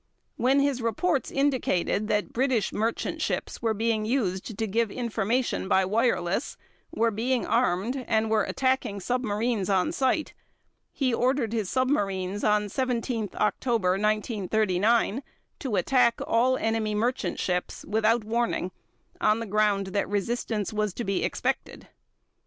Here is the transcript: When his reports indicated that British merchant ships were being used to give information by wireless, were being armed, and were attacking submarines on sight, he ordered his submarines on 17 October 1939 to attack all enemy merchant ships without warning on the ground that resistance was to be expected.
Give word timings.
When 0.35 0.61
his 0.61 0.81
reports 0.81 1.29
indicated 1.29 2.07
that 2.07 2.33
British 2.33 2.73
merchant 2.73 3.21
ships 3.21 3.61
were 3.61 3.75
being 3.75 4.03
used 4.03 4.57
to 4.57 4.65
give 4.65 4.89
information 4.89 5.67
by 5.67 5.85
wireless, 5.85 6.57
were 6.89 7.11
being 7.11 7.45
armed, 7.45 8.03
and 8.07 8.31
were 8.31 8.41
attacking 8.43 8.99
submarines 8.99 9.69
on 9.69 9.91
sight, 9.91 10.33
he 10.91 11.13
ordered 11.13 11.53
his 11.53 11.69
submarines 11.69 12.43
on 12.43 12.67
17 12.67 13.29
October 13.35 13.89
1939 13.89 15.21
to 15.59 15.75
attack 15.75 16.19
all 16.25 16.57
enemy 16.57 16.95
merchant 16.95 17.37
ships 17.39 17.85
without 17.85 18.23
warning 18.23 18.71
on 19.21 19.39
the 19.39 19.45
ground 19.45 19.85
that 19.93 20.09
resistance 20.09 20.73
was 20.73 20.95
to 20.95 21.03
be 21.03 21.23
expected. 21.23 21.89